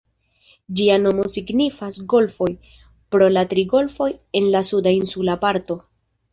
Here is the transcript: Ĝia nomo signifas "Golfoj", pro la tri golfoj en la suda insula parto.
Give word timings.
Ĝia 0.79 0.95
nomo 1.01 1.25
signifas 1.33 1.99
"Golfoj", 2.15 2.49
pro 3.17 3.29
la 3.37 3.45
tri 3.53 3.69
golfoj 3.77 4.11
en 4.43 4.51
la 4.59 4.65
suda 4.73 4.99
insula 5.05 5.41
parto. 5.49 5.83